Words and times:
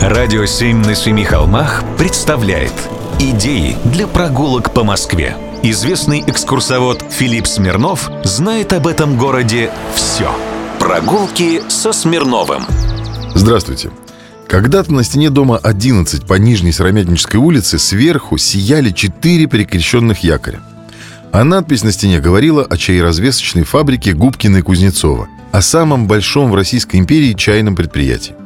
Радио 0.00 0.46
«Семь 0.46 0.78
на 0.78 0.94
семи 0.94 1.24
холмах» 1.24 1.84
представляет 1.98 2.72
Идеи 3.18 3.76
для 3.84 4.06
прогулок 4.06 4.72
по 4.72 4.82
Москве. 4.82 5.36
Известный 5.62 6.24
экскурсовод 6.26 7.04
Филипп 7.10 7.46
Смирнов 7.46 8.10
знает 8.24 8.72
об 8.72 8.86
этом 8.86 9.18
городе 9.18 9.70
все. 9.94 10.34
Прогулки 10.78 11.60
со 11.68 11.92
Смирновым. 11.92 12.62
Здравствуйте. 13.34 13.90
Когда-то 14.48 14.90
на 14.94 15.04
стене 15.04 15.28
дома 15.28 15.58
11 15.58 16.26
по 16.26 16.34
Нижней 16.34 16.72
Сыромятнической 16.72 17.38
улице 17.38 17.78
сверху 17.78 18.38
сияли 18.38 18.92
четыре 18.92 19.44
перекрещенных 19.44 20.20
якоря. 20.24 20.62
А 21.30 21.44
надпись 21.44 21.84
на 21.84 21.92
стене 21.92 22.20
говорила 22.20 22.64
о 22.64 22.78
чаеразвесочной 22.78 23.64
фабрике 23.64 24.14
Губкина 24.14 24.56
и 24.56 24.62
Кузнецова, 24.62 25.28
о 25.52 25.60
самом 25.60 26.06
большом 26.06 26.50
в 26.50 26.54
Российской 26.54 26.96
империи 26.96 27.34
чайном 27.34 27.76
предприятии. 27.76 28.39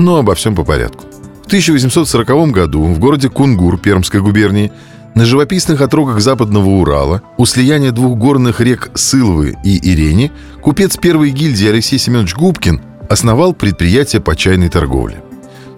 Но 0.00 0.16
обо 0.16 0.34
всем 0.34 0.54
по 0.54 0.64
порядку. 0.64 1.04
В 1.42 1.46
1840 1.48 2.50
году 2.52 2.84
в 2.84 2.98
городе 2.98 3.28
Кунгур 3.28 3.76
Пермской 3.76 4.22
губернии 4.22 4.72
на 5.14 5.26
живописных 5.26 5.82
отрогах 5.82 6.20
западного 6.20 6.70
Урала, 6.70 7.20
у 7.36 7.44
слияния 7.44 7.92
двух 7.92 8.16
горных 8.16 8.62
рек 8.62 8.90
Сылвы 8.94 9.58
и 9.62 9.92
Ирени, 9.92 10.32
купец 10.62 10.96
первой 10.96 11.32
гильдии 11.32 11.68
Алексей 11.68 11.98
Семенович 11.98 12.34
Губкин 12.34 12.80
основал 13.10 13.52
предприятие 13.52 14.22
по 14.22 14.34
чайной 14.34 14.70
торговле. 14.70 15.22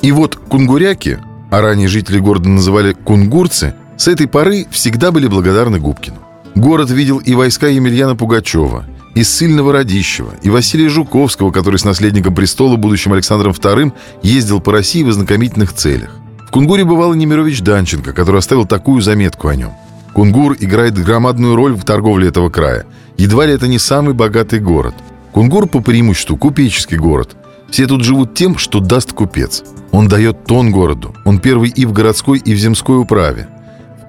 И 0.03 0.13
вот 0.13 0.37
кунгуряки, 0.37 1.19
а 1.51 1.61
ранее 1.61 1.89
жители 1.89 2.21
города 2.21 2.49
называли 2.49 2.93
кунгурцы, 2.93 3.75
с 3.97 4.07
этой 4.07 4.29
поры 4.29 4.69
всегда 4.71 5.11
были 5.11 5.27
благодарны 5.27 5.81
Губкину. 5.81 6.19
Город 6.55 6.91
видел 6.91 7.19
и 7.19 7.35
войска 7.35 7.67
Емельяна 7.67 8.15
Пугачева, 8.15 8.85
и 9.15 9.23
Ссыльного 9.23 9.73
Радищева, 9.73 10.35
и 10.43 10.51
Василия 10.51 10.89
Жуковского, 10.89 11.51
который 11.51 11.77
с 11.77 11.85
наследником 11.85 12.35
престола, 12.35 12.77
будущим 12.77 13.13
Александром 13.13 13.53
II, 13.53 13.93
ездил 14.23 14.61
по 14.61 14.73
России 14.73 15.03
в 15.03 15.09
ознакомительных 15.09 15.73
целях. 15.73 16.11
В 16.47 16.51
Кунгуре 16.51 16.85
бывал 16.85 17.15
и 17.15 17.17
Немирович 17.17 17.63
Данченко, 17.63 18.13
который 18.13 18.39
оставил 18.39 18.67
такую 18.67 19.01
заметку 19.03 19.49
о 19.49 19.57
нем. 19.57 19.73
Кунгур 20.13 20.57
играет 20.61 20.95
громадную 20.95 21.57
роль 21.57 21.75
в 21.75 21.85
торговле 21.85 22.29
этого 22.29 22.51
края. 22.51 22.85
Едва 23.17 23.47
ли 23.47 23.55
это 23.55 23.69
не 23.69 23.79
самый 23.79 24.15
богатый 24.15 24.61
город. 24.61 24.95
Кунгур 25.33 25.67
по 25.67 25.81
преимуществу 25.81 26.37
купеческий 26.37 26.99
город. 26.99 27.37
Все 27.71 27.87
тут 27.87 28.05
живут 28.05 28.35
тем, 28.35 28.59
что 28.59 28.81
даст 28.81 29.13
купец. 29.13 29.63
Он 29.93 30.09
дает 30.09 30.45
тон 30.45 30.71
городу. 30.71 31.15
Он 31.25 31.39
первый 31.39 31.71
и 31.71 31.87
в 31.87 31.93
городской, 31.93 32.39
и 32.39 32.53
в 32.53 32.59
земской 32.59 32.99
управе 32.99 33.49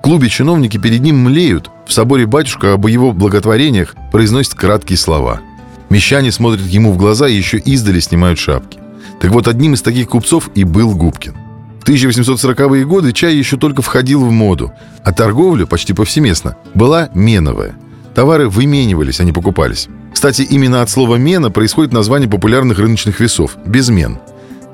клубе 0.03 0.27
чиновники 0.27 0.77
перед 0.77 0.99
ним 0.99 1.23
млеют. 1.23 1.71
В 1.85 1.93
соборе 1.93 2.25
батюшка 2.25 2.73
об 2.73 2.87
его 2.87 3.11
благотворениях 3.11 3.95
произносит 4.11 4.55
краткие 4.55 4.97
слова. 4.97 5.41
Мещане 5.89 6.31
смотрят 6.31 6.65
ему 6.65 6.91
в 6.91 6.97
глаза 6.97 7.27
и 7.27 7.35
еще 7.35 7.57
издали 7.57 7.99
снимают 7.99 8.39
шапки. 8.39 8.79
Так 9.19 9.31
вот, 9.31 9.47
одним 9.47 9.73
из 9.73 9.81
таких 9.81 10.09
купцов 10.09 10.49
и 10.55 10.63
был 10.63 10.95
Губкин. 10.95 11.35
В 11.83 11.87
1840-е 11.87 12.85
годы 12.85 13.11
чай 13.11 13.35
еще 13.35 13.57
только 13.57 13.81
входил 13.81 14.23
в 14.23 14.31
моду, 14.31 14.71
а 15.03 15.11
торговля, 15.11 15.65
почти 15.65 15.93
повсеместно, 15.93 16.55
была 16.73 17.09
меновая. 17.13 17.75
Товары 18.15 18.47
выменивались, 18.47 19.19
а 19.19 19.23
не 19.23 19.33
покупались. 19.33 19.87
Кстати, 20.13 20.43
именно 20.43 20.81
от 20.81 20.89
слова 20.89 21.17
«мена» 21.17 21.51
происходит 21.51 21.91
название 21.91 22.29
популярных 22.29 22.79
рыночных 22.79 23.19
весов– 23.19 23.57
«безмен». 23.65 24.19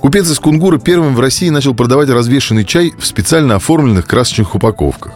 Купец 0.01 0.29
из 0.29 0.39
Кунгура 0.39 0.77
первым 0.77 1.15
в 1.15 1.19
России 1.19 1.49
начал 1.49 1.73
продавать 1.73 2.09
развешенный 2.09 2.63
чай 2.63 2.93
в 2.97 3.05
специально 3.05 3.55
оформленных 3.55 4.05
красочных 4.05 4.55
упаковках. 4.55 5.13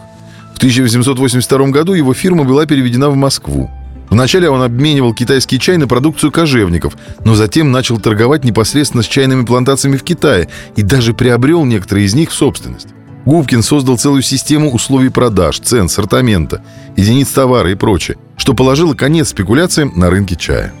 В 0.54 0.56
1882 0.58 1.68
году 1.68 1.94
его 1.94 2.14
фирма 2.14 2.44
была 2.44 2.64
переведена 2.64 3.10
в 3.10 3.16
Москву. 3.16 3.70
Вначале 4.08 4.48
он 4.48 4.62
обменивал 4.62 5.12
китайский 5.12 5.58
чай 5.58 5.76
на 5.76 5.88
продукцию 5.88 6.30
кожевников, 6.30 6.96
но 7.24 7.34
затем 7.34 7.72
начал 7.72 7.98
торговать 7.98 8.44
непосредственно 8.44 9.02
с 9.02 9.06
чайными 9.06 9.44
плантациями 9.44 9.96
в 9.96 10.04
Китае 10.04 10.48
и 10.76 10.82
даже 10.82 11.12
приобрел 11.12 11.64
некоторые 11.64 12.06
из 12.06 12.14
них 12.14 12.30
в 12.30 12.34
собственность. 12.34 12.88
Губкин 13.24 13.62
создал 13.62 13.98
целую 13.98 14.22
систему 14.22 14.70
условий 14.70 15.08
продаж, 15.08 15.58
цен, 15.58 15.88
сортамента, 15.88 16.62
единиц 16.96 17.30
товара 17.30 17.72
и 17.72 17.74
прочее, 17.74 18.16
что 18.36 18.54
положило 18.54 18.94
конец 18.94 19.30
спекуляциям 19.30 19.92
на 19.96 20.10
рынке 20.10 20.36
чая. 20.36 20.72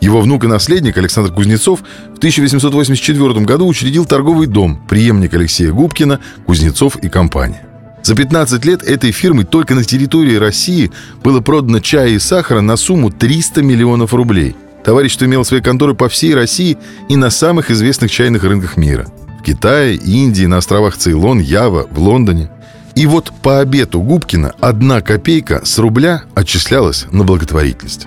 Его 0.00 0.22
внук 0.22 0.44
и 0.44 0.48
наследник 0.48 0.96
Александр 0.96 1.30
Кузнецов 1.30 1.80
в 2.14 2.16
1884 2.16 3.44
году 3.44 3.66
учредил 3.68 4.06
торговый 4.06 4.48
дом, 4.48 4.82
преемник 4.88 5.34
Алексея 5.34 5.72
Губкина, 5.72 6.18
Кузнецов 6.46 6.96
и 6.96 7.08
компания. 7.08 7.69
За 8.02 8.14
15 8.14 8.64
лет 8.64 8.82
этой 8.82 9.12
фирмы 9.12 9.44
только 9.44 9.74
на 9.74 9.84
территории 9.84 10.36
России 10.36 10.90
было 11.22 11.40
продано 11.40 11.80
чая 11.80 12.10
и 12.10 12.18
сахара 12.18 12.60
на 12.60 12.76
сумму 12.76 13.10
300 13.10 13.62
миллионов 13.62 14.14
рублей. 14.14 14.56
Товарищество 14.84 15.26
имело 15.26 15.42
свои 15.42 15.60
конторы 15.60 15.94
по 15.94 16.08
всей 16.08 16.34
России 16.34 16.78
и 17.08 17.16
на 17.16 17.30
самых 17.30 17.70
известных 17.70 18.10
чайных 18.10 18.44
рынках 18.44 18.76
мира. 18.76 19.06
В 19.38 19.42
Китае, 19.42 19.96
Индии, 19.96 20.46
на 20.46 20.58
островах 20.58 20.96
Цейлон, 20.96 21.38
Ява, 21.38 21.86
в 21.90 21.98
Лондоне. 21.98 22.50
И 22.94 23.06
вот 23.06 23.32
по 23.42 23.60
обету 23.60 24.00
Губкина 24.00 24.54
одна 24.60 25.00
копейка 25.00 25.64
с 25.64 25.78
рубля 25.78 26.22
отчислялась 26.34 27.06
на 27.10 27.24
благотворительность. 27.24 28.06